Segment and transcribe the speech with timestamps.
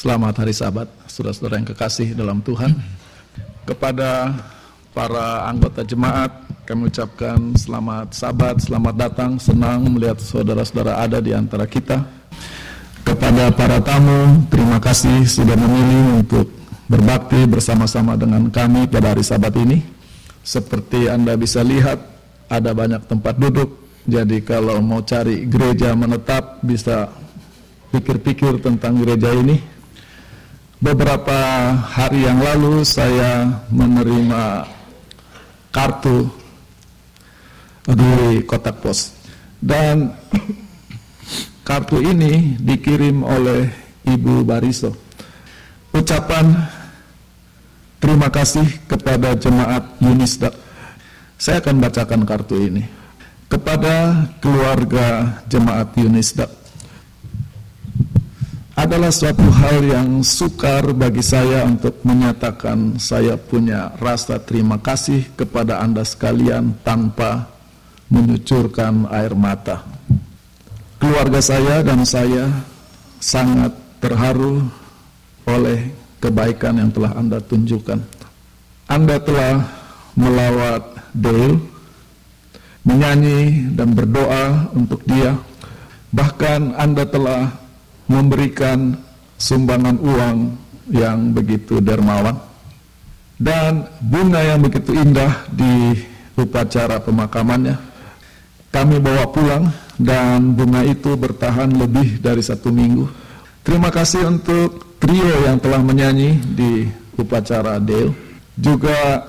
[0.00, 2.72] Selamat hari Sabat, saudara-saudara yang kekasih dalam Tuhan.
[3.68, 4.32] Kepada
[4.96, 6.32] para anggota jemaat,
[6.64, 12.00] kami ucapkan selamat Sabat, selamat datang, senang melihat saudara-saudara ada di antara kita.
[13.04, 16.48] Kepada para tamu, terima kasih sudah memilih untuk
[16.88, 19.84] berbakti bersama-sama dengan kami pada hari Sabat ini.
[20.40, 22.00] Seperti Anda bisa lihat,
[22.48, 27.12] ada banyak tempat duduk, jadi kalau mau cari gereja menetap bisa
[27.92, 29.69] pikir-pikir tentang gereja ini
[30.80, 31.38] beberapa
[31.76, 34.64] hari yang lalu saya menerima
[35.68, 36.32] kartu
[37.84, 39.12] di kotak pos
[39.60, 40.16] dan
[41.68, 43.68] kartu ini dikirim oleh
[44.08, 44.96] Ibu Bariso.
[45.92, 46.48] Ucapan
[48.00, 50.48] terima kasih kepada jemaat Yunisda.
[51.36, 52.84] Saya akan bacakan kartu ini.
[53.50, 56.59] Kepada keluarga jemaat Yunisda
[58.80, 65.84] adalah suatu hal yang sukar bagi saya untuk menyatakan saya punya rasa terima kasih kepada
[65.84, 67.44] Anda sekalian tanpa
[68.08, 69.84] menyucurkan air mata.
[70.96, 72.48] Keluarga saya dan saya
[73.20, 74.64] sangat terharu
[75.44, 78.00] oleh kebaikan yang telah Anda tunjukkan.
[78.88, 79.60] Anda telah
[80.16, 81.60] melawat Dale,
[82.88, 85.36] menyanyi dan berdoa untuk dia.
[86.16, 87.60] Bahkan Anda telah
[88.10, 88.98] memberikan
[89.38, 90.38] sumbangan uang
[90.90, 92.34] yang begitu dermawan
[93.38, 95.94] dan bunga yang begitu indah di
[96.34, 97.78] upacara pemakamannya.
[98.74, 99.64] Kami bawa pulang
[99.96, 103.06] dan bunga itu bertahan lebih dari satu minggu.
[103.62, 106.84] Terima kasih untuk trio yang telah menyanyi di
[107.16, 108.12] upacara Dale
[108.60, 109.24] juga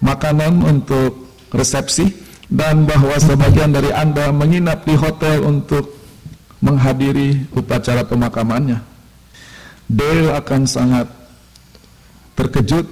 [0.00, 2.08] makanan untuk resepsi
[2.48, 5.99] dan bahwa sebagian dari Anda menginap di hotel untuk
[6.60, 8.80] menghadiri upacara pemakamannya.
[9.90, 11.08] Dale akan sangat
[12.38, 12.86] terkejut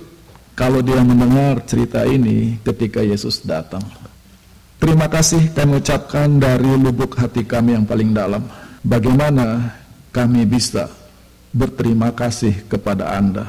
[0.59, 3.85] kalau dia mendengar cerita ini ketika Yesus datang.
[4.83, 8.43] Terima kasih kami ucapkan dari lubuk hati kami yang paling dalam.
[8.83, 9.75] Bagaimana
[10.11, 10.91] kami bisa
[11.55, 13.47] berterima kasih kepada Anda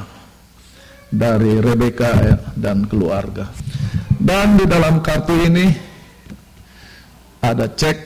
[1.10, 3.50] dari Rebecca dan keluarga.
[4.14, 5.66] Dan di dalam kartu ini
[7.42, 7.98] ada cek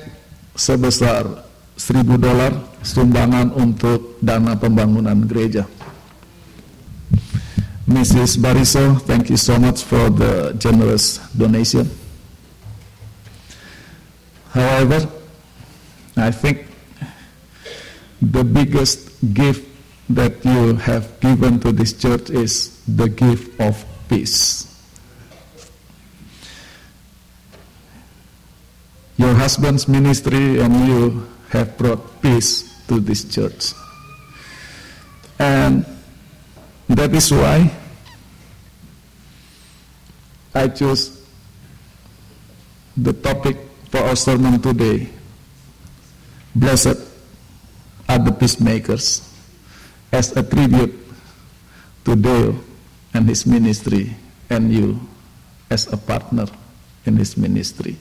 [0.56, 1.43] sebesar
[1.74, 5.66] seribu dolar sumbangan untuk dana pembangunan gereja.
[7.84, 8.40] Mrs.
[8.40, 11.84] Bariso, thank you so much for the generous donation.
[14.56, 15.04] However,
[16.16, 16.64] I think
[18.22, 19.68] the biggest gift
[20.08, 24.64] that you have given to this church is the gift of peace.
[29.16, 33.78] Your husband's ministry and you have brought peace to this church.
[35.38, 35.86] And
[36.90, 37.70] that is why
[40.52, 41.22] I chose
[42.98, 43.56] the topic
[43.88, 45.08] for our sermon today.
[46.54, 46.98] Blessed
[48.08, 49.22] are the peacemakers
[50.10, 50.94] as a tribute
[52.04, 52.58] to Dale
[53.14, 54.14] and his ministry
[54.50, 54.98] and you
[55.70, 56.46] as a partner
[57.06, 57.96] in his ministry.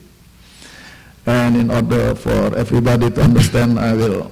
[1.24, 4.28] And in order for everybody to understand, I will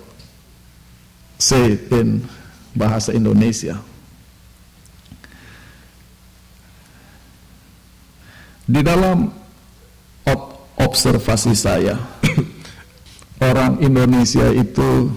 [1.41, 2.29] say it in
[2.77, 3.81] bahasa Indonesia.
[8.69, 9.33] Di dalam
[10.93, 11.97] observasi saya,
[13.49, 15.09] orang Indonesia itu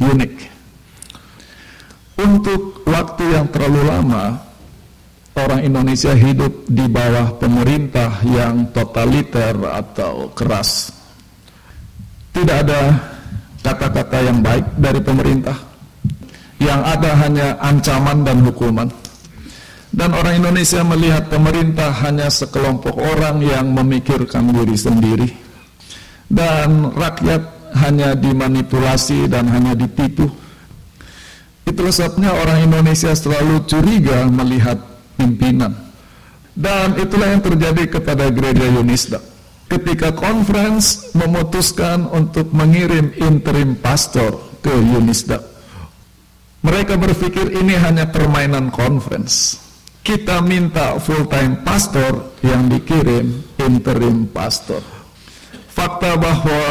[0.00, 0.34] unik.
[2.14, 4.38] Untuk waktu yang terlalu lama,
[5.34, 10.93] orang Indonesia hidup di bawah pemerintah yang totaliter atau keras.
[12.34, 12.80] Tidak ada
[13.62, 15.56] kata-kata yang baik dari pemerintah.
[16.58, 18.88] Yang ada hanya ancaman dan hukuman.
[19.94, 25.28] Dan orang Indonesia melihat pemerintah hanya sekelompok orang yang memikirkan diri sendiri.
[26.26, 27.42] Dan rakyat
[27.78, 30.26] hanya dimanipulasi dan hanya ditipu.
[31.64, 34.82] Itulah sebabnya orang Indonesia selalu curiga melihat
[35.14, 35.72] pimpinan.
[36.54, 39.33] Dan itulah yang terjadi kepada gereja Yunisda.
[39.74, 45.42] Ketika conference memutuskan untuk mengirim interim pastor ke Yunisda.
[46.62, 49.58] Mereka berpikir ini hanya permainan conference.
[49.98, 54.78] Kita minta full time pastor yang dikirim interim pastor.
[55.66, 56.62] Fakta bahwa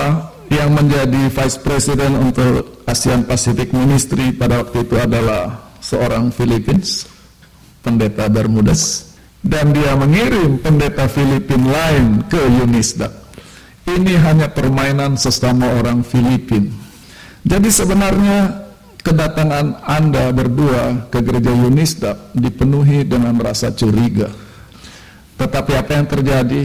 [0.48, 7.04] yang menjadi vice president untuk ASEAN Pacific Ministry pada waktu itu adalah seorang Philippines
[7.84, 9.13] pendeta Bermudas
[9.44, 13.12] dan dia mengirim pendeta Filipin lain ke Yunisda.
[13.84, 16.72] Ini hanya permainan sesama orang Filipin.
[17.44, 18.64] Jadi sebenarnya
[19.04, 24.32] kedatangan Anda berdua ke gereja Yunisda dipenuhi dengan rasa curiga.
[25.36, 26.64] Tetapi apa yang terjadi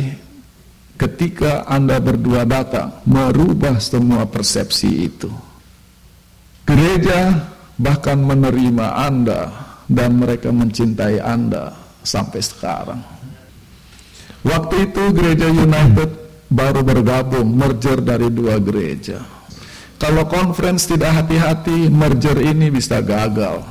[0.94, 5.31] ketika Anda berdua datang merubah semua persepsi itu.
[6.62, 7.42] Gereja
[7.74, 9.50] bahkan menerima Anda
[9.90, 13.05] dan mereka mencintai Anda sampai sekarang.
[14.40, 16.10] Waktu itu gereja United
[16.49, 19.38] baru bergabung, merger dari dua gereja
[19.99, 23.66] kalau conference tidak hati-hati, merger ini bisa gagal.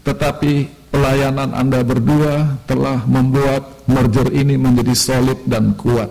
[0.00, 6.08] Tetapi pelayanan Anda berdua telah membuat merger ini menjadi solid dan kuat.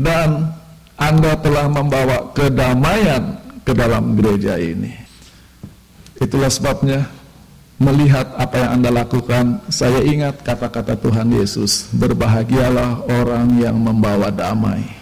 [0.00, 0.56] Dan
[0.96, 4.96] Anda telah membawa kedamaian ke dalam gereja ini.
[6.16, 7.12] Itulah sebabnya
[7.80, 15.00] melihat apa yang Anda lakukan, saya ingat kata-kata Tuhan Yesus, berbahagialah orang yang membawa damai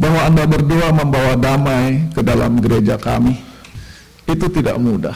[0.00, 3.36] bahwa Anda berdua membawa damai ke dalam gereja kami
[4.24, 5.12] itu tidak mudah.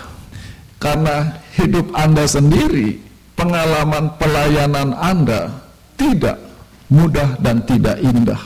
[0.76, 3.00] Karena hidup Anda sendiri,
[3.32, 5.48] pengalaman pelayanan Anda
[5.96, 6.36] tidak
[6.92, 8.42] mudah dan tidak indah.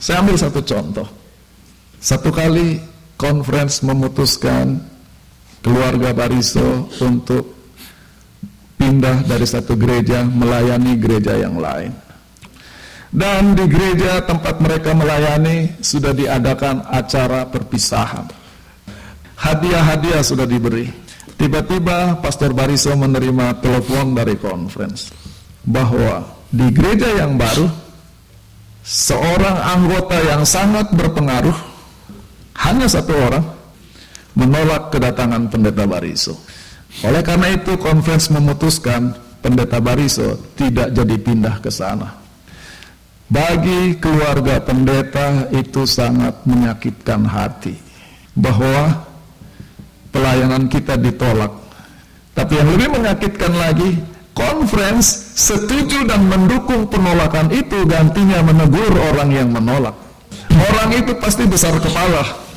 [0.00, 1.08] Saya ambil satu contoh.
[2.00, 2.80] Satu kali
[3.20, 4.80] conference memutuskan
[5.62, 7.58] keluarga Bariso untuk
[8.78, 11.92] pindah dari satu gereja melayani gereja yang lain.
[13.08, 18.28] Dan di gereja tempat mereka melayani sudah diadakan acara perpisahan.
[19.38, 20.92] Hadiah-hadiah sudah diberi.
[21.38, 25.14] Tiba-tiba Pastor Bariso menerima telepon dari conference
[25.62, 27.70] bahwa di gereja yang baru
[28.82, 31.54] seorang anggota yang sangat berpengaruh
[32.66, 33.44] hanya satu orang
[34.38, 36.38] menolak kedatangan pendeta Bariso.
[37.02, 39.10] Oleh karena itu conference memutuskan
[39.42, 42.14] pendeta Bariso tidak jadi pindah ke sana.
[43.28, 47.76] Bagi keluarga pendeta itu sangat menyakitkan hati
[48.32, 49.04] bahwa
[50.14, 51.52] pelayanan kita ditolak.
[52.32, 54.00] Tapi yang lebih menyakitkan lagi,
[54.32, 59.92] conference setuju dan mendukung penolakan itu gantinya menegur orang yang menolak.
[60.48, 62.47] Orang itu pasti besar kepala.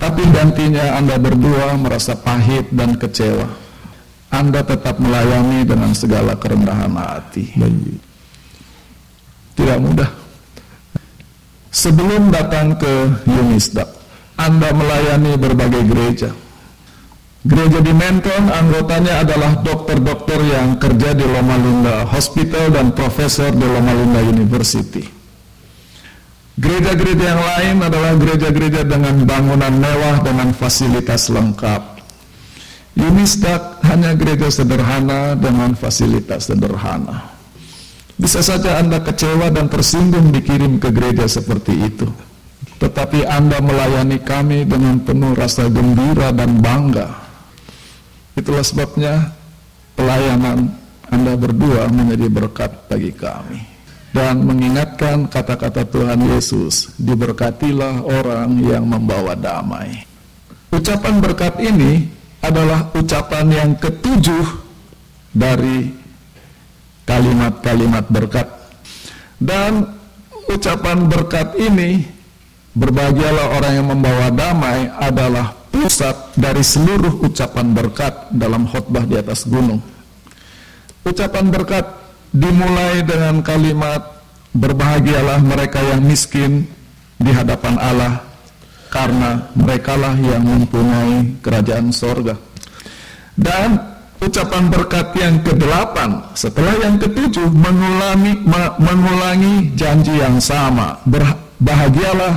[0.00, 3.46] Tapi gantinya Anda berdua merasa pahit dan kecewa.
[4.32, 7.52] Anda tetap melayani dengan segala kerendahan hati.
[7.54, 8.10] Baik
[9.60, 10.10] tidak mudah.
[11.70, 12.92] Sebelum datang ke
[13.28, 13.86] Yunisda,
[14.40, 16.30] Anda melayani berbagai gereja.
[17.40, 23.64] Gereja di Menton anggotanya adalah dokter-dokter yang kerja di Loma Linda Hospital dan profesor di
[23.64, 25.19] Loma Linda University.
[26.60, 32.04] Gereja-gereja yang lain adalah gereja-gereja dengan bangunan mewah dengan fasilitas lengkap.
[33.00, 37.32] Yunisdak hanya gereja sederhana dengan fasilitas sederhana.
[38.20, 42.04] Bisa saja Anda kecewa dan tersinggung dikirim ke gereja seperti itu.
[42.76, 47.08] Tetapi Anda melayani kami dengan penuh rasa gembira dan bangga.
[48.36, 49.32] Itulah sebabnya
[49.96, 50.68] pelayanan
[51.08, 53.69] Anda berdua menjadi berkat bagi kami.
[54.10, 60.02] Dan mengingatkan kata-kata Tuhan Yesus, diberkatilah orang yang membawa damai.
[60.74, 62.10] Ucapan berkat ini
[62.42, 64.46] adalah ucapan yang ketujuh
[65.30, 65.94] dari
[67.06, 68.50] kalimat-kalimat berkat.
[69.38, 69.86] Dan
[70.50, 72.02] ucapan berkat ini,
[72.74, 79.46] berbahagialah orang yang membawa damai adalah pusat dari seluruh ucapan berkat dalam khotbah di atas
[79.46, 79.78] gunung.
[81.06, 81.86] Ucapan berkat
[82.30, 84.22] dimulai dengan kalimat
[84.54, 86.66] berbahagialah mereka yang miskin
[87.20, 88.22] di hadapan Allah
[88.90, 92.34] karena merekalah yang mempunyai kerajaan sorga.
[93.38, 93.78] Dan
[94.20, 95.96] ucapan berkat yang ke-8
[96.36, 98.36] setelah yang ketujuh mengulangi
[98.76, 102.36] mengulangi janji yang sama berbahagialah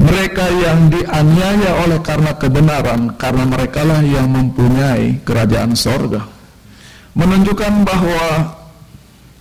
[0.00, 6.24] mereka yang dianiaya oleh karena kebenaran karena merekalah yang mempunyai kerajaan sorga
[7.14, 8.63] menunjukkan bahwa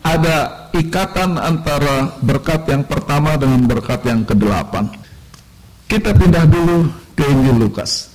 [0.04, 4.74] ada ikatan antara berkat yang pertama dengan berkat yang ke-8
[5.88, 8.14] kita pindah dulu ke Injil Lukas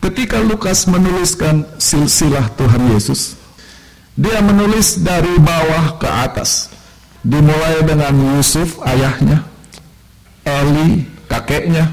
[0.00, 3.36] Ketika Lukas menuliskan silsilah Tuhan Yesus,
[4.16, 6.72] dia menulis dari bawah ke atas.
[7.20, 9.44] Dimulai dengan Yusuf ayahnya,
[10.40, 11.92] Eli kakeknya,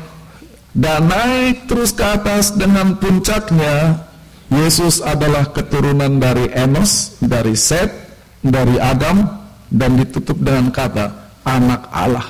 [0.71, 4.07] dan naik terus ke atas dengan puncaknya
[4.47, 8.06] Yesus adalah keturunan dari Enos, dari Seth,
[8.41, 9.25] dari Adam,
[9.71, 11.11] dan ditutup dengan kata
[11.43, 12.27] anak Allah.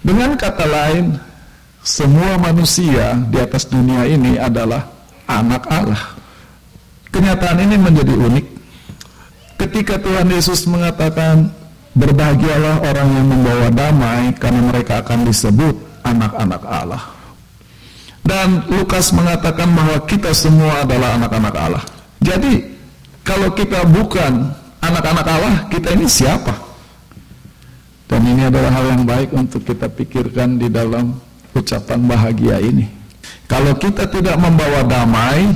[0.00, 1.14] Dengan kata lain,
[1.84, 4.84] semua manusia di atas dunia ini adalah
[5.28, 6.02] anak Allah.
[7.10, 8.46] Kenyataan ini menjadi unik.
[9.60, 11.52] Ketika Tuhan Yesus mengatakan,
[11.92, 15.74] "Berbahagialah orang yang membawa damai, karena mereka akan disebut
[16.06, 17.02] anak-anak Allah."
[18.24, 21.84] Dan Lukas mengatakan bahwa kita semua adalah anak-anak Allah.
[22.22, 22.62] Jadi,
[23.26, 26.52] kalau kita bukan anak-anak Allah, kita ini siapa?
[28.10, 31.14] Dan ini adalah hal yang baik untuk kita pikirkan di dalam
[31.54, 32.90] ucapan bahagia ini.
[33.46, 35.54] Kalau kita tidak membawa damai,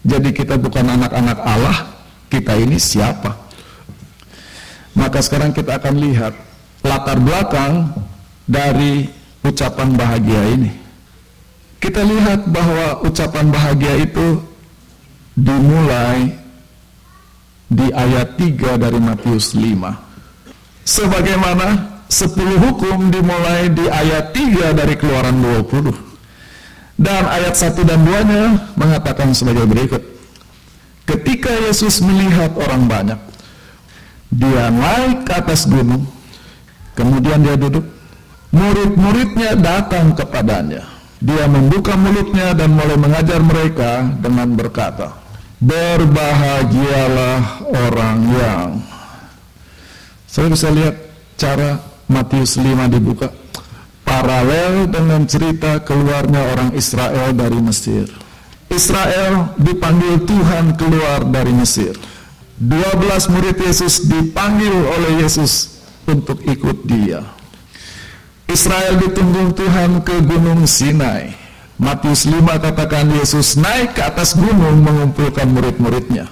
[0.00, 1.76] jadi kita bukan anak-anak Allah,
[2.32, 3.36] kita ini siapa?
[4.96, 6.32] Maka sekarang kita akan lihat
[6.80, 7.92] latar belakang
[8.48, 9.12] dari
[9.44, 10.72] ucapan bahagia ini.
[11.80, 14.40] Kita lihat bahwa ucapan bahagia itu
[15.36, 16.39] dimulai
[17.70, 20.82] di ayat 3 dari Matius 5.
[20.82, 25.94] Sebagaimana 10 hukum dimulai di ayat 3 dari Keluaran 20.
[26.98, 30.02] Dan ayat 1 dan 2-nya mengatakan sebagai berikut.
[31.06, 33.20] Ketika Yesus melihat orang banyak,
[34.30, 36.04] dia naik ke atas gunung,
[36.98, 37.86] kemudian dia duduk.
[38.50, 40.82] Murid-muridnya datang kepadanya.
[41.22, 45.14] Dia membuka mulutnya dan mulai mengajar mereka dengan berkata,
[45.60, 48.80] Berbahagialah orang yang
[50.24, 50.96] Saya bisa lihat
[51.36, 51.76] cara
[52.08, 53.28] Matius 5 dibuka.
[54.00, 58.08] Paralel dengan cerita keluarnya orang Israel dari Mesir.
[58.72, 61.92] Israel dipanggil Tuhan keluar dari Mesir.
[62.56, 67.20] 12 murid Yesus dipanggil oleh Yesus untuk ikut dia.
[68.48, 71.39] Israel ditunggu Tuhan ke gunung Sinai
[71.80, 76.28] Matius 5 katakan Yesus naik ke atas gunung mengumpulkan murid-muridnya.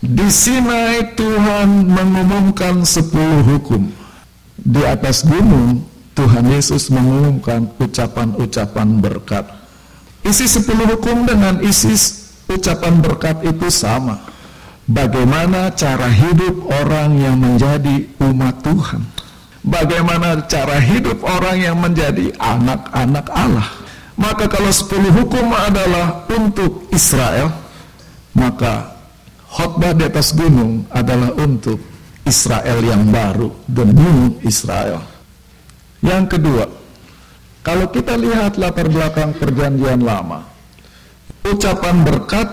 [0.00, 3.92] Di Sinai Tuhan mengumumkan sepuluh hukum.
[4.56, 5.84] Di atas gunung
[6.16, 9.44] Tuhan Yesus mengumumkan ucapan-ucapan berkat.
[10.24, 11.92] Isi sepuluh hukum dengan isi
[12.48, 14.16] ucapan berkat itu sama.
[14.88, 19.04] Bagaimana cara hidup orang yang menjadi umat Tuhan?
[19.60, 23.79] Bagaimana cara hidup orang yang menjadi anak-anak Allah?
[24.20, 27.48] Maka kalau sepuluh hukum adalah untuk Israel,
[28.36, 28.92] maka
[29.48, 31.80] khotbah di atas gunung adalah untuk
[32.28, 35.00] Israel yang baru, the new Israel.
[36.04, 36.68] Yang kedua,
[37.64, 40.44] kalau kita lihat latar belakang perjanjian lama,
[41.48, 42.48] ucapan berkat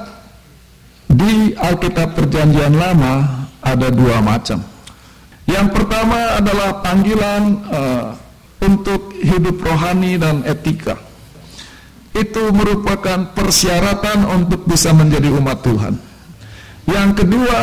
[1.12, 4.64] di Alkitab perjanjian lama ada dua macam.
[5.44, 8.06] Yang pertama adalah panggilan uh,
[8.64, 11.07] untuk hidup rohani dan etika
[12.18, 15.94] itu merupakan persyaratan untuk bisa menjadi umat Tuhan.
[16.90, 17.60] Yang kedua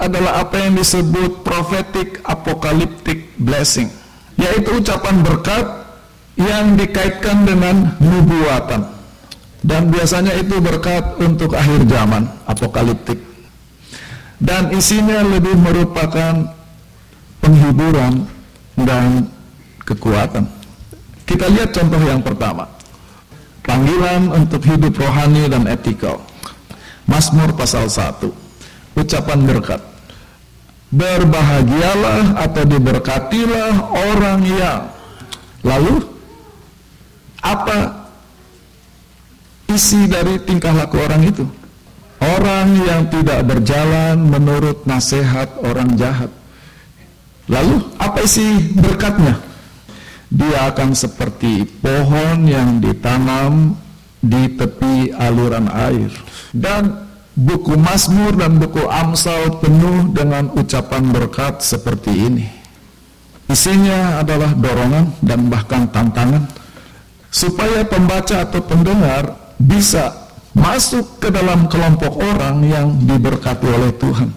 [0.00, 3.90] adalah apa yang disebut prophetic apocalyptic blessing,
[4.40, 5.66] yaitu ucapan berkat
[6.34, 8.90] yang dikaitkan dengan nubuatan.
[9.64, 13.16] Dan biasanya itu berkat untuk akhir zaman, apokaliptik.
[14.36, 16.52] Dan isinya lebih merupakan
[17.40, 18.28] penghiburan
[18.76, 19.24] dan
[19.88, 20.44] kekuatan.
[21.24, 22.68] Kita lihat contoh yang pertama
[23.74, 26.22] panggilan untuk hidup rohani dan etikal.
[27.10, 28.30] Mazmur pasal 1.
[28.94, 29.82] Ucapan berkat.
[30.94, 33.72] Berbahagialah atau diberkatilah
[34.14, 34.94] orang yang
[35.64, 36.04] Lalu
[37.40, 38.04] apa
[39.72, 41.44] isi dari tingkah laku orang itu?
[42.20, 46.28] Orang yang tidak berjalan menurut nasihat orang jahat.
[47.48, 49.40] Lalu apa isi berkatnya?
[50.34, 53.78] Dia akan seperti pohon yang ditanam
[54.18, 56.10] di tepi aluran air.
[56.50, 57.06] Dan
[57.38, 62.46] buku Mazmur dan buku Amsal penuh dengan ucapan berkat seperti ini.
[63.46, 66.50] Isinya adalah dorongan dan bahkan tantangan
[67.30, 70.10] supaya pembaca atau pendengar bisa
[70.54, 74.30] masuk ke dalam kelompok orang yang diberkati oleh Tuhan.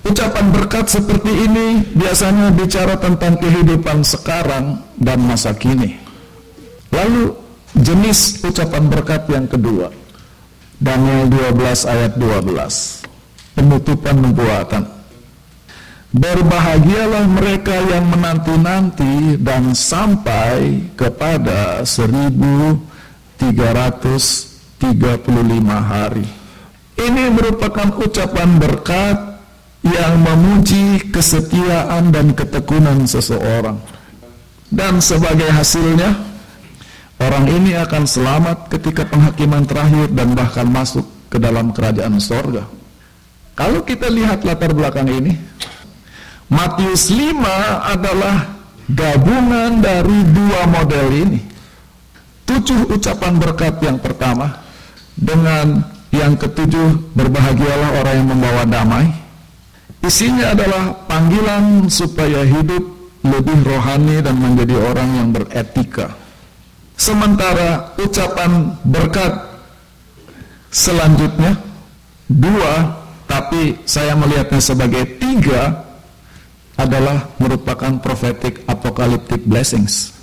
[0.00, 5.96] Ucapan berkat seperti ini biasanya bicara tentang kehidupan sekarang dan masa kini.
[6.92, 7.32] Lalu
[7.72, 9.88] jenis ucapan berkat yang kedua.
[10.76, 13.08] Daniel 12 ayat 12.
[13.56, 14.84] Penutupan nubuatan.
[16.10, 22.74] Berbahagialah mereka yang menanti-nanti dan sampai kepada 1335
[25.78, 26.26] hari.
[27.00, 29.18] Ini merupakan ucapan berkat
[29.86, 33.78] yang memuji kesetiaan dan ketekunan seseorang.
[34.70, 36.14] Dan sebagai hasilnya,
[37.18, 42.64] orang ini akan selamat ketika penghakiman terakhir dan bahkan masuk ke dalam kerajaan sorga.
[43.58, 45.34] Kalau kita lihat latar belakang ini,
[46.46, 47.34] Matius 5
[47.98, 51.40] adalah gabungan dari dua model ini.
[52.46, 54.50] Tujuh ucapan berkat yang pertama
[55.14, 59.06] dengan yang ketujuh berbahagialah orang yang membawa damai
[60.00, 62.80] Isinya adalah panggilan supaya hidup
[63.20, 66.16] lebih rohani dan menjadi orang yang beretika.
[66.96, 69.32] Sementara ucapan berkat
[70.68, 71.56] selanjutnya
[72.28, 75.84] dua, tapi saya melihatnya sebagai tiga
[76.76, 80.16] adalah merupakan prophetic apocalyptic blessings.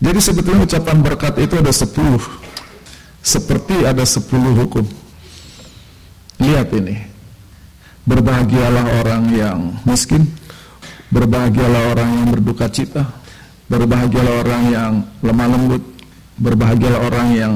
[0.00, 2.22] Jadi sebetulnya ucapan berkat itu ada sepuluh,
[3.20, 4.86] seperti ada sepuluh hukum.
[6.40, 6.96] Lihat ini,
[8.08, 10.24] berbahagialah orang yang miskin,
[11.10, 13.04] berbahagialah orang yang berduka cita,
[13.66, 15.82] berbahagialah orang yang lemah lembut,
[16.38, 17.54] berbahagialah orang yang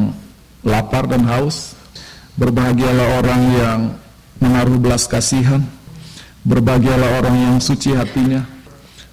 [0.66, 1.78] lapar dan haus,
[2.38, 3.80] berbahagialah orang yang
[4.42, 5.62] menaruh belas kasihan,
[6.44, 8.42] berbahagialah orang yang suci hatinya,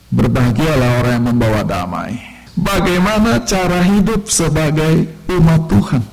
[0.09, 2.17] berbahagialah orang yang membawa damai.
[2.57, 6.03] Bagaimana cara hidup sebagai umat Tuhan?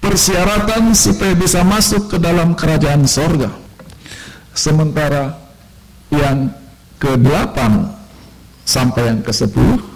[0.00, 3.52] persyaratan supaya bisa masuk ke dalam kerajaan sorga.
[4.56, 5.38] Sementara
[6.10, 6.50] yang
[7.00, 7.56] ke-8
[8.68, 9.90] sampai yang ke-10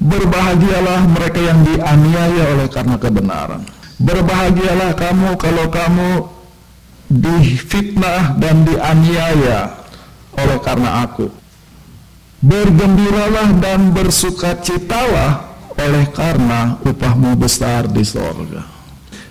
[0.00, 3.62] berbahagialah mereka yang dianiaya oleh karena kebenaran.
[4.00, 6.10] Berbahagialah kamu kalau kamu
[7.12, 9.76] difitnah dan dianiaya
[10.40, 11.28] oleh karena aku.
[12.40, 18.79] Bergembiralah dan bersukacitalah oleh karena upahmu besar di sorga.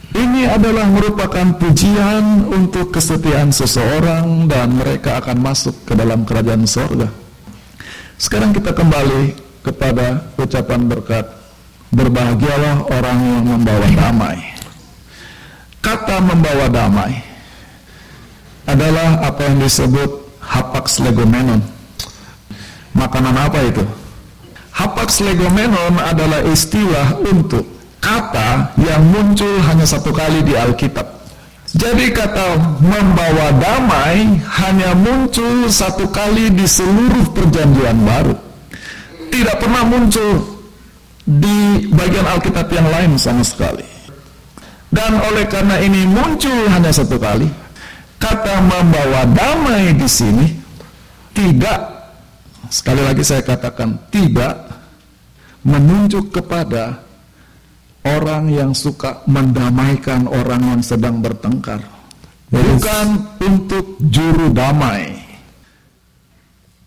[0.09, 7.05] Ini adalah merupakan pujian untuk kesetiaan seseorang dan mereka akan masuk ke dalam kerajaan sorga.
[8.17, 11.25] Sekarang kita kembali kepada ucapan berkat.
[11.89, 14.37] Berbahagialah orang yang membawa damai.
[15.81, 17.17] Kata membawa damai
[18.69, 21.65] adalah apa yang disebut hapax legomenon.
[22.93, 23.81] Makanan apa itu?
[24.69, 31.19] Hapax legomenon adalah istilah untuk kata yang muncul hanya satu kali di Alkitab.
[31.69, 38.33] Jadi kata membawa damai hanya muncul satu kali di seluruh perjanjian baru.
[39.29, 40.59] Tidak pernah muncul
[41.21, 43.85] di bagian Alkitab yang lain sama sekali.
[44.89, 47.45] Dan oleh karena ini muncul hanya satu kali,
[48.17, 50.49] kata membawa damai di sini
[51.37, 51.79] tidak
[52.73, 54.57] sekali lagi saya katakan tidak
[55.61, 57.08] menunjuk kepada
[58.05, 61.83] orang yang suka mendamaikan orang yang sedang bertengkar.
[62.49, 63.07] Bukan
[63.45, 65.13] untuk juru damai.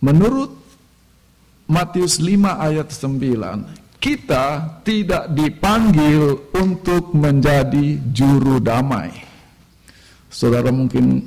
[0.03, 0.51] Menurut
[1.71, 4.45] Matius 5 ayat 9, kita
[4.83, 9.15] tidak dipanggil untuk menjadi juru damai.
[10.27, 11.23] Saudara mungkin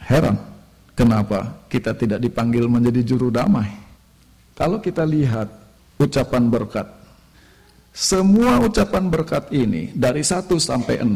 [0.00, 0.40] heran,
[0.96, 3.68] kenapa kita tidak dipanggil menjadi juru damai?
[4.56, 5.52] Kalau kita lihat
[6.00, 6.88] ucapan berkat
[7.94, 11.14] semua ucapan berkat ini dari 1 sampai 6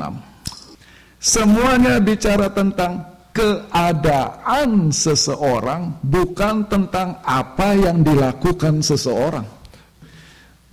[1.18, 9.46] semuanya bicara tentang keadaan seseorang bukan tentang apa yang dilakukan seseorang.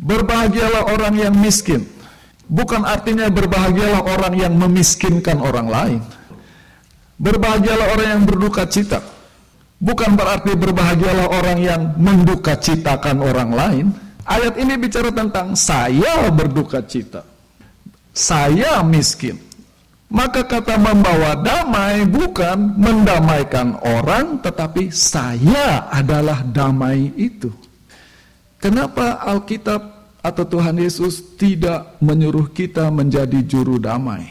[0.02, 1.86] Berbahagialah orang yang miskin.
[2.46, 6.02] Bukan artinya berbahagialah orang yang memiskinkan orang lain.
[7.22, 9.00] Berbahagialah orang yang berduka cita.
[9.78, 13.88] Bukan berarti berbahagialah orang yang menduka citakan orang lain
[14.26, 17.22] Ayat ini bicara tentang saya berduka cita.
[18.10, 19.38] Saya miskin.
[20.10, 27.54] Maka kata membawa damai bukan mendamaikan orang, tetapi saya adalah damai itu.
[28.58, 29.82] Kenapa Alkitab
[30.26, 34.26] atau Tuhan Yesus tidak menyuruh kita menjadi juru damai?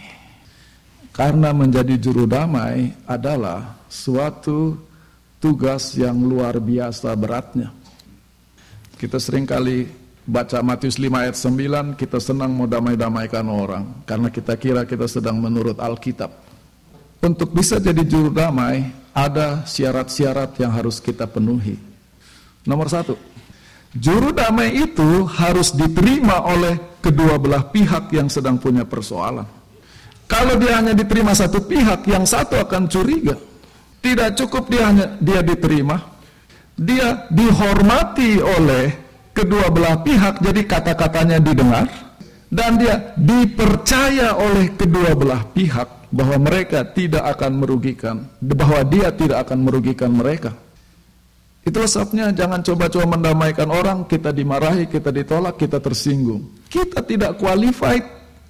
[1.15, 4.75] Karena menjadi juru damai adalah suatu
[5.39, 7.71] tugas yang luar biasa beratnya.
[9.05, 9.85] Kita sering kali
[10.25, 13.85] baca Matius 5 ayat 9, kita senang mau damai-damaikan orang.
[14.09, 16.33] Karena kita kira kita sedang menurut Alkitab.
[17.21, 21.77] Untuk bisa jadi juru damai, ada syarat-syarat yang harus kita penuhi.
[22.64, 23.21] Nomor satu,
[23.93, 29.45] juru damai itu harus diterima oleh kedua belah pihak yang sedang punya persoalan.
[30.25, 33.37] Kalau dia hanya diterima satu pihak, yang satu akan curiga.
[34.01, 36.13] Tidak cukup dia hanya dia diterima,
[36.75, 38.91] dia dihormati oleh
[39.31, 41.87] kedua belah pihak jadi kata-katanya didengar
[42.51, 49.43] dan dia dipercaya oleh kedua belah pihak bahwa mereka tidak akan merugikan bahwa dia tidak
[49.43, 50.55] akan merugikan mereka.
[51.65, 56.55] Itulah sebabnya jangan coba-coba mendamaikan orang kita dimarahi, kita ditolak, kita tersinggung.
[56.71, 58.05] Kita tidak qualified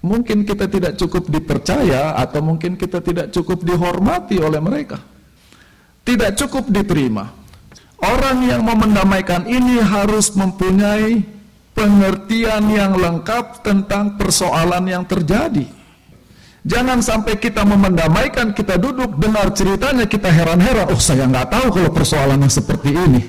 [0.05, 5.01] mungkin kita tidak cukup dipercaya atau mungkin kita tidak cukup dihormati oleh mereka.
[6.05, 7.44] Tidak cukup diterima
[8.05, 11.25] Orang yang mau mendamaikan ini harus mempunyai
[11.73, 15.65] pengertian yang lengkap tentang persoalan yang terjadi.
[16.65, 21.67] Jangan sampai kita mau mendamaikan, kita duduk dengar ceritanya, kita heran-heran, oh saya nggak tahu
[21.77, 23.23] kalau persoalannya seperti ini.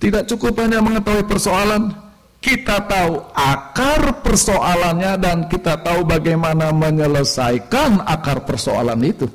[0.00, 1.92] Tidak cukup hanya mengetahui persoalan,
[2.40, 9.28] kita tahu akar persoalannya dan kita tahu bagaimana menyelesaikan akar persoalan itu.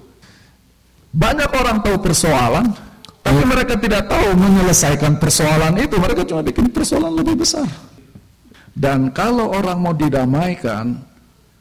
[1.13, 2.69] Banyak orang tahu persoalan,
[3.23, 5.95] tapi mereka tidak tahu menyelesaikan persoalan itu.
[5.99, 7.67] Mereka cuma bikin persoalan lebih besar.
[8.73, 10.97] Dan kalau orang mau didamaikan,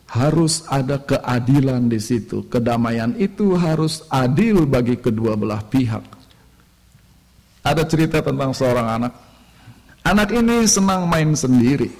[0.09, 2.47] harus ada keadilan di situ.
[2.49, 6.05] Kedamaian itu harus adil bagi kedua belah pihak.
[7.67, 9.13] Ada cerita tentang seorang anak
[10.09, 11.93] Anak ini senang main sendiri.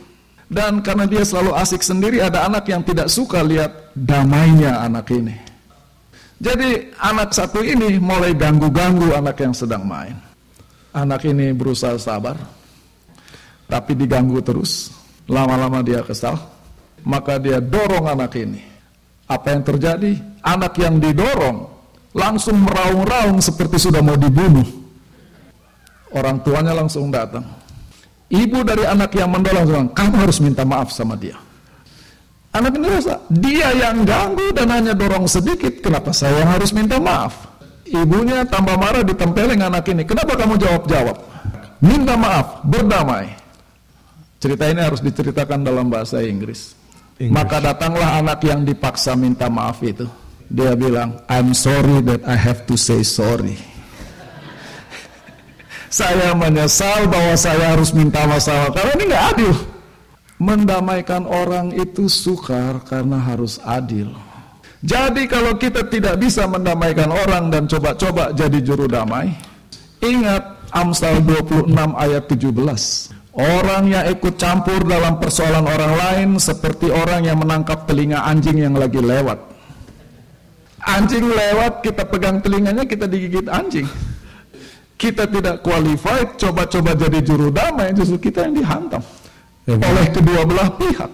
[0.49, 5.37] Dan karena dia selalu asik sendiri, ada anak yang tidak suka lihat damainya anak ini.
[6.39, 10.15] Jadi anak satu ini mulai ganggu-ganggu anak yang sedang main.
[10.95, 12.39] Anak ini berusaha sabar,
[13.67, 14.95] tapi diganggu terus.
[15.29, 16.41] Lama-lama dia kesal,
[17.05, 18.65] maka dia dorong anak ini.
[19.29, 20.13] Apa yang terjadi?
[20.41, 21.69] Anak yang didorong
[22.17, 24.65] langsung meraung-raung seperti sudah mau dibunuh.
[26.17, 27.45] Orang tuanya langsung datang
[28.29, 31.48] Ibu dari anak yang mendorong kamu harus minta maaf sama dia.
[32.49, 36.97] Anak ini rasa, dia yang ganggu dan hanya dorong sedikit, kenapa saya yang harus minta
[36.97, 37.45] maaf?
[37.85, 41.17] Ibunya tambah marah ditempelin anak ini, kenapa kamu jawab-jawab?
[41.85, 43.37] Minta maaf, berdamai.
[44.41, 46.73] Cerita ini harus diceritakan dalam bahasa Inggris.
[47.21, 47.35] Inggris.
[47.37, 50.09] Maka datanglah anak yang dipaksa minta maaf itu.
[50.49, 53.61] Dia bilang, I'm sorry that I have to say sorry.
[55.93, 59.55] Saya menyesal bahwa saya harus minta masalah karena ini nggak adil.
[60.39, 64.15] Mendamaikan orang itu sukar karena harus adil.
[64.79, 69.35] Jadi kalau kita tidak bisa mendamaikan orang dan coba-coba jadi juru damai,
[69.99, 72.55] ingat Amsal 26 ayat 17.
[73.35, 78.79] Orang yang ikut campur dalam persoalan orang lain seperti orang yang menangkap telinga anjing yang
[78.79, 79.39] lagi lewat.
[80.87, 83.87] Anjing lewat, kita pegang telinganya, kita digigit anjing
[84.99, 89.03] kita tidak qualified coba-coba jadi juru damai justru kita yang dihantam
[89.69, 91.11] oleh kedua belah pihak.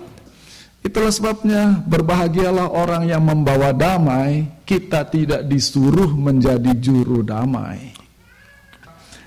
[0.84, 7.96] Itulah sebabnya berbahagialah orang yang membawa damai kita tidak disuruh menjadi juru damai.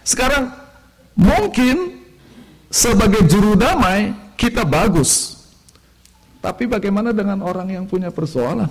[0.05, 0.53] Sekarang
[1.17, 1.97] mungkin
[2.69, 5.35] sebagai juru damai kita bagus.
[6.39, 8.69] Tapi bagaimana dengan orang yang punya persoalan?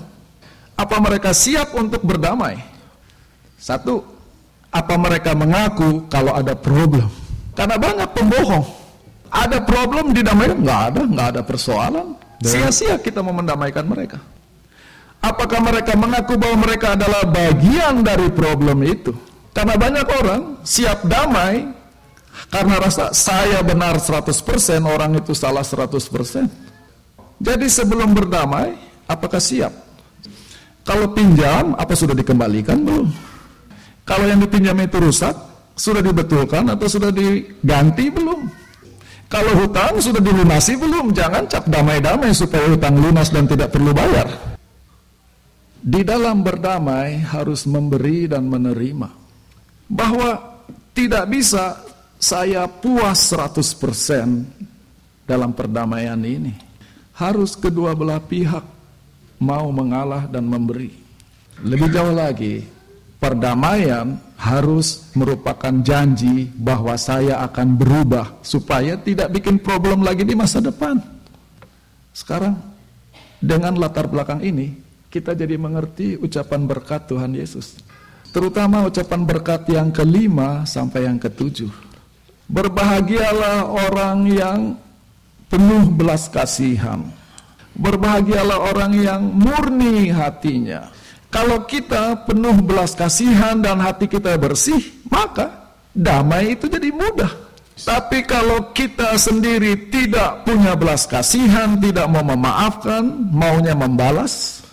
[0.78, 2.56] Apa mereka siap untuk berdamai?
[3.58, 4.00] Satu
[4.70, 7.10] apa mereka mengaku kalau ada problem?
[7.52, 8.75] Karena banyak pembohong.
[9.36, 10.56] Ada problem didamaikan?
[10.64, 12.06] Nggak ada, nggak ada persoalan.
[12.40, 14.16] Sia-sia kita mau mendamaikan mereka.
[15.20, 19.12] Apakah mereka mengaku bahwa mereka adalah bagian dari problem itu?
[19.52, 21.64] Karena banyak orang siap damai
[22.52, 24.28] karena rasa saya benar 100%,
[24.84, 26.46] orang itu salah 100%.
[27.40, 28.76] Jadi sebelum berdamai,
[29.08, 29.72] apakah siap?
[30.86, 33.08] Kalau pinjam, apa sudah dikembalikan belum?
[34.06, 35.34] Kalau yang dipinjam itu rusak,
[35.74, 38.65] sudah dibetulkan atau sudah diganti belum?
[39.26, 41.10] Kalau hutang sudah dilunasi belum?
[41.10, 44.30] Jangan cap damai-damai supaya hutang lunas dan tidak perlu bayar.
[45.82, 49.10] Di dalam berdamai harus memberi dan menerima.
[49.86, 50.62] Bahwa
[50.94, 51.82] tidak bisa
[52.18, 56.54] saya puas 100% dalam perdamaian ini.
[57.18, 58.62] Harus kedua belah pihak
[59.42, 60.92] mau mengalah dan memberi.
[61.64, 62.62] Lebih jauh lagi,
[63.16, 70.60] perdamaian harus merupakan janji bahwa saya akan berubah supaya tidak bikin problem lagi di masa
[70.60, 71.00] depan.
[72.12, 72.56] Sekarang
[73.40, 74.76] dengan latar belakang ini
[75.08, 77.80] kita jadi mengerti ucapan berkat Tuhan Yesus.
[78.32, 81.72] Terutama ucapan berkat yang kelima sampai yang ketujuh.
[82.46, 84.60] Berbahagialah orang yang
[85.48, 87.00] penuh belas kasihan.
[87.76, 90.92] Berbahagialah orang yang murni hatinya
[91.30, 97.32] kalau kita penuh belas kasihan dan hati kita bersih, maka damai itu jadi mudah.
[97.76, 104.64] Tapi kalau kita sendiri tidak punya belas kasihan, tidak mau memaafkan, maunya membalas,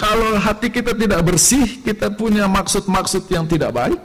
[0.00, 4.00] kalau hati kita tidak bersih, kita punya maksud-maksud yang tidak baik,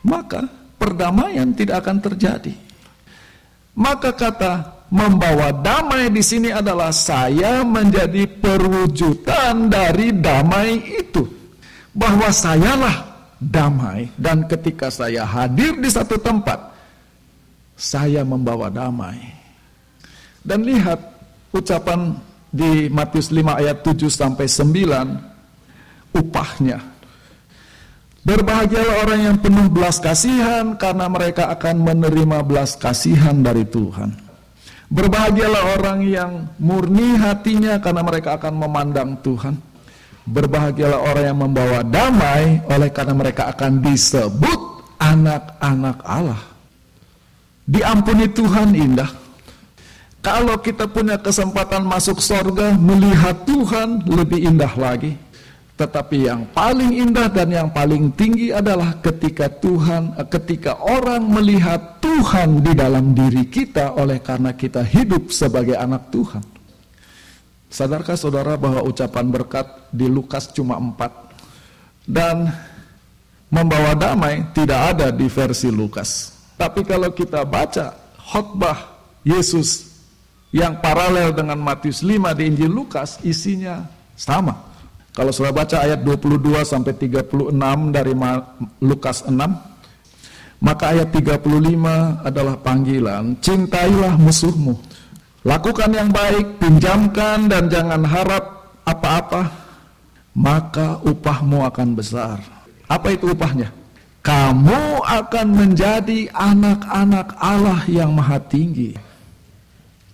[0.00, 0.48] maka
[0.80, 2.56] perdamaian tidak akan terjadi.
[3.76, 11.24] Maka kata membawa damai di sini adalah saya menjadi perwujudan dari damai itu.
[11.96, 13.08] Bahwa sayalah
[13.40, 16.60] damai dan ketika saya hadir di satu tempat
[17.72, 19.16] saya membawa damai.
[20.44, 21.00] Dan lihat
[21.56, 22.12] ucapan
[22.52, 26.78] di Matius 5 ayat 7 sampai 9 upahnya.
[28.22, 34.31] Berbahagialah orang yang penuh belas kasihan karena mereka akan menerima belas kasihan dari Tuhan.
[34.92, 39.56] Berbahagialah orang yang murni hatinya karena mereka akan memandang Tuhan.
[40.28, 44.60] Berbahagialah orang yang membawa damai oleh karena mereka akan disebut
[45.00, 46.42] anak-anak Allah.
[47.64, 49.08] Diampuni Tuhan indah.
[50.20, 55.16] Kalau kita punya kesempatan masuk sorga, melihat Tuhan lebih indah lagi.
[55.82, 62.62] Tetapi yang paling indah dan yang paling tinggi adalah ketika Tuhan, ketika orang melihat Tuhan
[62.62, 66.38] di dalam diri kita oleh karena kita hidup sebagai anak Tuhan.
[67.66, 71.10] Sadarkah saudara bahwa ucapan berkat di Lukas cuma empat
[72.06, 72.46] dan
[73.50, 76.30] membawa damai tidak ada di versi Lukas.
[76.54, 77.90] Tapi kalau kita baca
[78.22, 79.98] khotbah Yesus
[80.54, 83.82] yang paralel dengan Matius 5 di Injil Lukas isinya
[84.14, 84.71] sama.
[85.12, 87.52] Kalau sudah baca ayat 22 sampai 36
[87.92, 88.16] dari
[88.80, 89.36] Lukas 6,
[90.64, 94.72] maka ayat 35 adalah panggilan, cintailah musuhmu.
[95.44, 99.52] Lakukan yang baik, pinjamkan dan jangan harap apa-apa,
[100.32, 102.40] maka upahmu akan besar.
[102.88, 103.68] Apa itu upahnya?
[104.22, 109.12] Kamu akan menjadi anak-anak Allah yang maha tinggi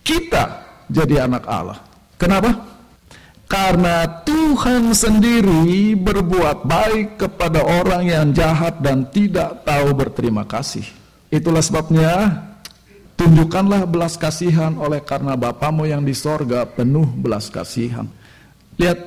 [0.09, 0.45] kita
[0.89, 1.77] jadi anak Allah.
[2.17, 2.57] Kenapa?
[3.49, 10.85] Karena Tuhan sendiri berbuat baik kepada orang yang jahat dan tidak tahu berterima kasih.
[11.33, 12.45] Itulah sebabnya
[13.17, 18.05] tunjukkanlah belas kasihan oleh karena Bapamu yang di sorga penuh belas kasihan.
[18.77, 19.01] Lihat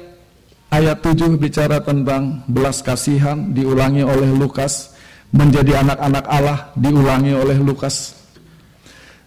[0.74, 4.98] ayat 7 bicara tentang belas kasihan diulangi oleh Lukas
[5.30, 8.22] menjadi anak-anak Allah diulangi oleh Lukas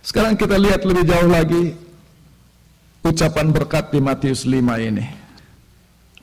[0.04, 1.72] sekarang kita lihat lebih jauh lagi
[3.04, 5.04] ucapan berkat di Matius 5 ini.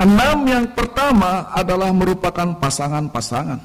[0.02, 3.62] Enam yang pertama adalah merupakan pasangan-pasangan.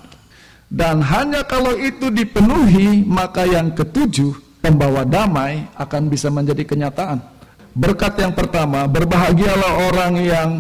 [0.69, 7.25] Dan hanya kalau itu dipenuhi, maka yang ketujuh, pembawa damai akan bisa menjadi kenyataan.
[7.73, 10.51] Berkat yang pertama, berbahagialah orang yang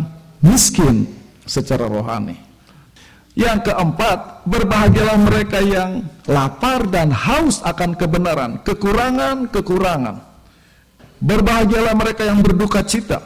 [0.41, 1.05] miskin
[1.45, 2.41] secara rohani.
[3.37, 10.36] Yang keempat, berbahagialah mereka yang lapar dan haus akan kebenaran, kekurangan-kekurangan.
[11.17, 13.19] Berbahagialah mereka yang berduka cita,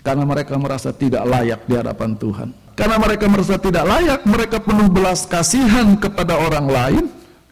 [0.00, 2.48] karena mereka merasa tidak layak di hadapan Tuhan.
[2.72, 7.04] Karena mereka merasa tidak layak, mereka penuh belas kasihan kepada orang lain,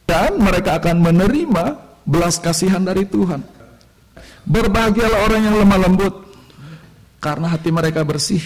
[0.09, 1.65] dan mereka akan menerima
[2.09, 3.45] belas kasihan dari Tuhan.
[4.49, 6.15] Berbahagialah orang yang lemah lembut,
[7.21, 8.41] karena hati mereka bersih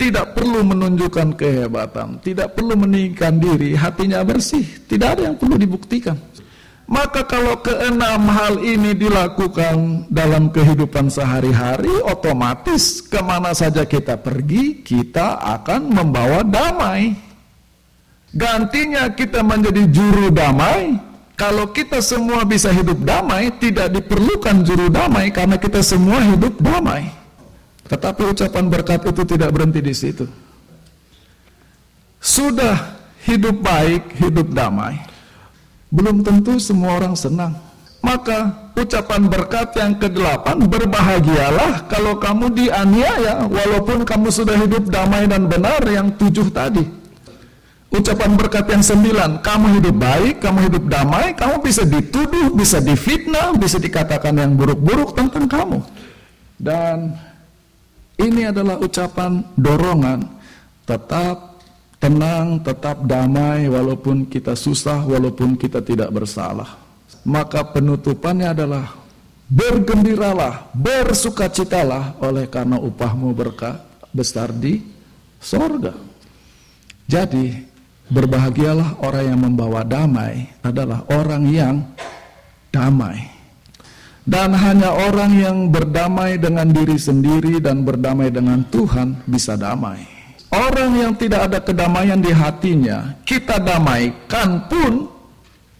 [0.00, 6.16] tidak perlu menunjukkan kehebatan, tidak perlu meninggikan diri, hatinya bersih, tidak ada yang perlu dibuktikan.
[6.90, 14.82] Maka kalau keenam hal ini dilakukan dalam kehidupan sehari-hari, otomatis ke mana saja kita pergi,
[14.82, 17.14] kita akan membawa damai.
[18.34, 20.98] Gantinya kita menjadi juru damai.
[21.38, 27.06] Kalau kita semua bisa hidup damai, tidak diperlukan juru damai karena kita semua hidup damai.
[27.86, 30.26] Tetapi ucapan berkat itu tidak berhenti di situ.
[32.18, 34.98] Sudah hidup baik, hidup damai.
[35.90, 37.58] Belum tentu semua orang senang.
[38.00, 45.44] Maka ucapan berkat yang kedelapan berbahagialah kalau kamu dianiaya walaupun kamu sudah hidup damai dan
[45.44, 46.86] benar yang tujuh tadi.
[47.90, 53.50] Ucapan berkat yang sembilan, kamu hidup baik, kamu hidup damai, kamu bisa dituduh, bisa difitnah,
[53.58, 55.82] bisa dikatakan yang buruk-buruk tentang kamu.
[56.54, 57.18] Dan
[58.14, 60.22] ini adalah ucapan dorongan
[60.86, 61.49] tetap
[62.00, 66.80] tenang, tetap damai walaupun kita susah, walaupun kita tidak bersalah.
[67.28, 68.96] Maka penutupannya adalah
[69.46, 74.80] bergembiralah, bersukacitalah oleh karena upahmu berkah besar di
[75.36, 75.92] sorga.
[77.04, 77.52] Jadi
[78.08, 81.76] berbahagialah orang yang membawa damai adalah orang yang
[82.72, 83.28] damai.
[84.24, 90.19] Dan hanya orang yang berdamai dengan diri sendiri dan berdamai dengan Tuhan bisa damai.
[90.50, 95.06] Orang yang tidak ada kedamaian di hatinya, kita damaikan pun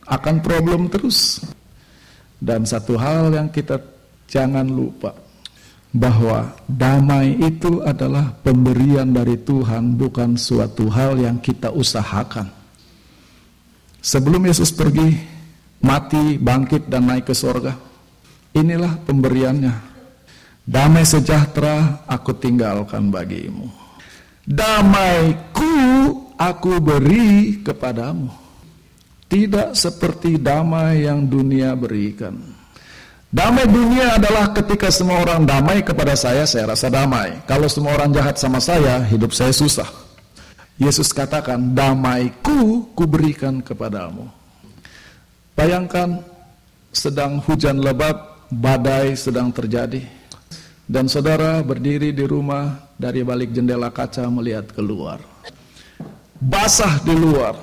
[0.06, 1.42] akan problem terus.
[2.38, 3.82] Dan satu hal yang kita
[4.30, 5.12] jangan lupa,
[5.90, 12.46] bahwa damai itu adalah pemberian dari Tuhan, bukan suatu hal yang kita usahakan.
[14.00, 15.18] Sebelum Yesus pergi,
[15.82, 17.90] mati, bangkit, dan naik ke sorga,
[18.50, 19.74] Inilah pemberiannya.
[20.66, 23.79] Damai sejahtera aku tinggalkan bagimu.
[24.46, 25.76] Damaiku
[26.36, 28.28] aku beri kepadamu.
[29.30, 32.34] Tidak seperti damai yang dunia berikan.
[33.30, 37.38] Damai dunia adalah ketika semua orang damai kepada saya, saya rasa damai.
[37.46, 39.86] Kalau semua orang jahat sama saya, hidup saya susah.
[40.82, 44.26] Yesus katakan, damaiku kuberikan kepadamu.
[45.54, 46.26] Bayangkan
[46.90, 48.18] sedang hujan lebat
[48.50, 50.02] badai sedang terjadi
[50.90, 55.24] dan saudara berdiri di rumah dari balik jendela kaca melihat keluar.
[56.36, 57.56] Basah di luar,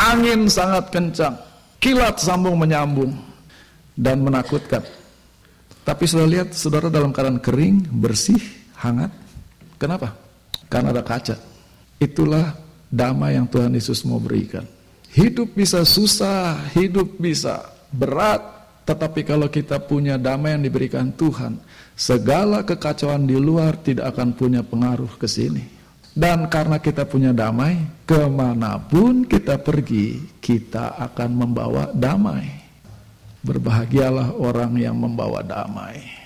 [0.00, 1.36] angin sangat kencang,
[1.76, 3.12] kilat sambung menyambung
[3.92, 4.80] dan menakutkan.
[5.84, 8.40] Tapi sudah lihat saudara dalam keadaan kering, bersih,
[8.80, 9.12] hangat.
[9.76, 10.16] Kenapa?
[10.72, 11.36] Karena ada kaca.
[12.00, 12.56] Itulah
[12.88, 14.64] damai yang Tuhan Yesus mau berikan.
[15.12, 17.60] Hidup bisa susah, hidup bisa
[17.92, 18.40] berat,
[18.88, 21.60] tetapi kalau kita punya damai yang diberikan Tuhan,
[21.96, 25.64] segala kekacauan di luar tidak akan punya pengaruh ke sini.
[26.12, 32.52] Dan karena kita punya damai, ke mana pun kita pergi, kita akan membawa damai.
[33.40, 36.21] Berbahagialah orang yang membawa damai.